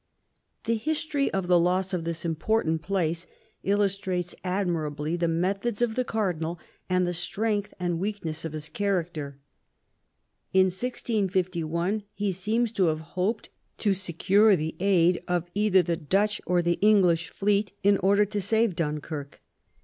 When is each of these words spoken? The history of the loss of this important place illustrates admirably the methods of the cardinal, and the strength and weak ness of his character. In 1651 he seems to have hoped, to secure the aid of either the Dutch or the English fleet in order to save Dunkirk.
The 0.63 0.77
history 0.77 1.31
of 1.31 1.45
the 1.47 1.59
loss 1.59 1.93
of 1.93 2.05
this 2.05 2.25
important 2.25 2.81
place 2.81 3.27
illustrates 3.61 4.33
admirably 4.43 5.15
the 5.15 5.27
methods 5.27 5.79
of 5.79 5.93
the 5.93 6.03
cardinal, 6.03 6.57
and 6.89 7.05
the 7.05 7.13
strength 7.13 7.71
and 7.79 7.99
weak 7.99 8.25
ness 8.25 8.43
of 8.43 8.53
his 8.53 8.67
character. 8.67 9.37
In 10.53 10.65
1651 10.71 12.01
he 12.15 12.31
seems 12.31 12.71
to 12.71 12.85
have 12.85 13.01
hoped, 13.13 13.49
to 13.77 13.93
secure 13.93 14.55
the 14.55 14.75
aid 14.79 15.21
of 15.27 15.47
either 15.53 15.83
the 15.83 15.97
Dutch 15.97 16.41
or 16.47 16.63
the 16.63 16.79
English 16.81 17.29
fleet 17.29 17.73
in 17.83 17.97
order 17.99 18.25
to 18.25 18.41
save 18.41 18.75
Dunkirk. 18.75 19.39